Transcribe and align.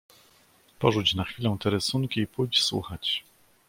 "porzuć 0.79 1.13
na 1.13 1.23
chwilę 1.23 1.57
te 1.59 1.69
rysunki 1.69 2.19
i 2.21 2.27
pójdź 2.27 2.61
słuchać." 2.63 3.23